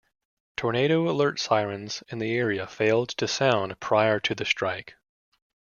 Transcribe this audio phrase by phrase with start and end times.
[0.57, 4.95] Tornado alert sirens in the area failed to sound prior to the strike.